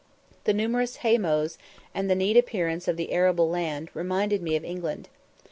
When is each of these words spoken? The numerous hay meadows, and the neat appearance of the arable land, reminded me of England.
The 0.45 0.53
numerous 0.53 0.95
hay 1.05 1.19
meadows, 1.19 1.59
and 1.93 2.09
the 2.09 2.15
neat 2.15 2.35
appearance 2.35 2.87
of 2.87 2.97
the 2.97 3.11
arable 3.11 3.51
land, 3.51 3.89
reminded 3.93 4.41
me 4.41 4.55
of 4.55 4.65
England. 4.65 5.09